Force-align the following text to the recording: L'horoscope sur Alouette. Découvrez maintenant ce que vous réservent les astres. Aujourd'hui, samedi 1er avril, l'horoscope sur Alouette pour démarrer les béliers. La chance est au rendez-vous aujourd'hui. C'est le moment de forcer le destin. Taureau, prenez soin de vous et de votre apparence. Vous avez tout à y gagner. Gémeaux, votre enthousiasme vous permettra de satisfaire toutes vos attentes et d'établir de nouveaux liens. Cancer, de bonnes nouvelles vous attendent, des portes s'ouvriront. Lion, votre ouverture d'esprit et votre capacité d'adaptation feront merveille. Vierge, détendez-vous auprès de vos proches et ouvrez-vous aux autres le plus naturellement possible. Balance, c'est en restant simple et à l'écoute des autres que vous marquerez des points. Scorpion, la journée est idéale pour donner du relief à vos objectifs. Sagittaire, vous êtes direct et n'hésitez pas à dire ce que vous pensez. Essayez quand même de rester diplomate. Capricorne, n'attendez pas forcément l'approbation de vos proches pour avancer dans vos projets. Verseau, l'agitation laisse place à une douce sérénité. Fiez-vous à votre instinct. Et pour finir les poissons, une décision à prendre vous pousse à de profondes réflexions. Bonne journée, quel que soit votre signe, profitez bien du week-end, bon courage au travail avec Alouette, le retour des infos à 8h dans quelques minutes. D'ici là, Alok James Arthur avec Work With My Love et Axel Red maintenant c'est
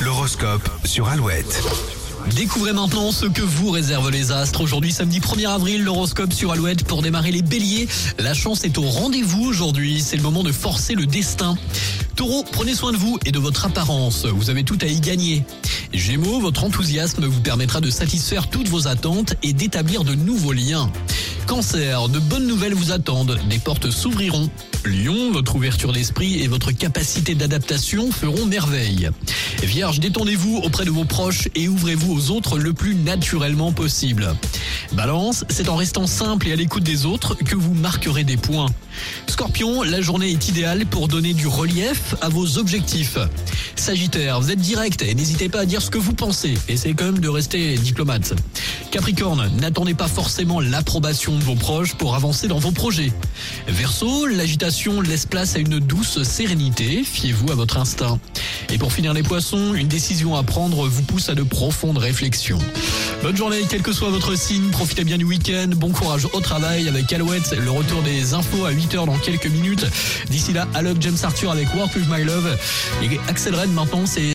L'horoscope 0.00 0.68
sur 0.84 1.08
Alouette. 1.08 1.62
Découvrez 2.34 2.72
maintenant 2.72 3.12
ce 3.12 3.26
que 3.26 3.42
vous 3.42 3.70
réservent 3.70 4.10
les 4.10 4.32
astres. 4.32 4.62
Aujourd'hui, 4.62 4.90
samedi 4.90 5.20
1er 5.20 5.46
avril, 5.46 5.84
l'horoscope 5.84 6.32
sur 6.32 6.50
Alouette 6.50 6.82
pour 6.84 7.02
démarrer 7.02 7.30
les 7.30 7.42
béliers. 7.42 7.86
La 8.18 8.34
chance 8.34 8.64
est 8.64 8.78
au 8.78 8.82
rendez-vous 8.82 9.44
aujourd'hui. 9.44 10.00
C'est 10.00 10.16
le 10.16 10.22
moment 10.22 10.42
de 10.42 10.50
forcer 10.50 10.94
le 10.94 11.06
destin. 11.06 11.56
Taureau, 12.16 12.44
prenez 12.50 12.74
soin 12.74 12.90
de 12.90 12.96
vous 12.96 13.16
et 13.24 13.30
de 13.30 13.38
votre 13.38 13.64
apparence. 13.64 14.26
Vous 14.26 14.50
avez 14.50 14.64
tout 14.64 14.78
à 14.80 14.86
y 14.86 15.00
gagner. 15.00 15.44
Gémeaux, 15.92 16.40
votre 16.40 16.64
enthousiasme 16.64 17.26
vous 17.26 17.40
permettra 17.40 17.80
de 17.80 17.90
satisfaire 17.90 18.50
toutes 18.50 18.68
vos 18.68 18.88
attentes 18.88 19.34
et 19.44 19.52
d'établir 19.52 20.02
de 20.02 20.14
nouveaux 20.14 20.52
liens. 20.52 20.90
Cancer, 21.46 22.08
de 22.08 22.18
bonnes 22.18 22.46
nouvelles 22.46 22.74
vous 22.74 22.90
attendent, 22.90 23.38
des 23.48 23.58
portes 23.58 23.90
s'ouvriront. 23.90 24.50
Lion, 24.84 25.30
votre 25.32 25.54
ouverture 25.54 25.92
d'esprit 25.92 26.42
et 26.42 26.48
votre 26.48 26.72
capacité 26.72 27.34
d'adaptation 27.34 28.10
feront 28.10 28.46
merveille. 28.46 29.10
Vierge, 29.62 30.00
détendez-vous 30.00 30.56
auprès 30.58 30.84
de 30.84 30.90
vos 30.90 31.04
proches 31.04 31.48
et 31.54 31.68
ouvrez-vous 31.68 32.12
aux 32.12 32.30
autres 32.30 32.58
le 32.58 32.72
plus 32.72 32.94
naturellement 32.94 33.72
possible. 33.72 34.34
Balance, 34.92 35.44
c'est 35.48 35.68
en 35.68 35.76
restant 35.76 36.06
simple 36.06 36.48
et 36.48 36.52
à 36.52 36.56
l'écoute 36.56 36.82
des 36.82 37.06
autres 37.06 37.34
que 37.34 37.56
vous 37.56 37.74
marquerez 37.74 38.24
des 38.24 38.36
points. 38.36 38.68
Scorpion, 39.26 39.82
la 39.82 40.00
journée 40.00 40.30
est 40.30 40.48
idéale 40.48 40.86
pour 40.86 41.08
donner 41.08 41.34
du 41.34 41.46
relief 41.46 42.14
à 42.20 42.28
vos 42.28 42.58
objectifs. 42.58 43.18
Sagittaire, 43.74 44.40
vous 44.40 44.50
êtes 44.50 44.60
direct 44.60 45.02
et 45.02 45.14
n'hésitez 45.14 45.48
pas 45.48 45.60
à 45.60 45.66
dire 45.66 45.82
ce 45.82 45.90
que 45.90 45.98
vous 45.98 46.12
pensez. 46.12 46.54
Essayez 46.68 46.94
quand 46.94 47.04
même 47.04 47.20
de 47.20 47.28
rester 47.28 47.74
diplomate. 47.76 48.34
Capricorne, 48.90 49.50
n'attendez 49.60 49.94
pas 49.94 50.08
forcément 50.08 50.60
l'approbation 50.60 51.36
de 51.36 51.42
vos 51.42 51.54
proches 51.54 51.94
pour 51.94 52.14
avancer 52.14 52.48
dans 52.48 52.58
vos 52.58 52.70
projets. 52.70 53.12
Verseau, 53.68 54.26
l'agitation 54.26 55.00
laisse 55.00 55.26
place 55.26 55.56
à 55.56 55.58
une 55.58 55.78
douce 55.78 56.22
sérénité. 56.22 57.02
Fiez-vous 57.04 57.50
à 57.50 57.54
votre 57.54 57.76
instinct. 57.78 58.18
Et 58.72 58.78
pour 58.78 58.92
finir 58.92 59.12
les 59.12 59.22
poissons, 59.22 59.74
une 59.74 59.88
décision 59.88 60.36
à 60.36 60.42
prendre 60.42 60.88
vous 60.88 61.02
pousse 61.02 61.28
à 61.28 61.34
de 61.34 61.42
profondes 61.42 61.98
réflexions. 61.98 62.58
Bonne 63.22 63.36
journée, 63.36 63.62
quel 63.68 63.82
que 63.82 63.92
soit 63.92 64.10
votre 64.10 64.36
signe, 64.36 64.70
profitez 64.70 65.04
bien 65.04 65.18
du 65.18 65.24
week-end, 65.24 65.68
bon 65.76 65.90
courage 65.90 66.26
au 66.32 66.40
travail 66.40 66.88
avec 66.88 67.12
Alouette, 67.12 67.54
le 67.58 67.70
retour 67.70 68.02
des 68.02 68.34
infos 68.34 68.64
à 68.66 68.72
8h 68.72 69.06
dans 69.06 69.18
quelques 69.18 69.46
minutes. 69.46 69.86
D'ici 70.30 70.52
là, 70.52 70.68
Alok 70.74 70.96
James 71.00 71.16
Arthur 71.22 71.50
avec 71.50 71.74
Work 71.74 71.94
With 71.94 72.08
My 72.08 72.24
Love 72.24 72.56
et 73.02 73.18
Axel 73.28 73.54
Red 73.54 73.72
maintenant 73.72 74.04
c'est 74.06 74.34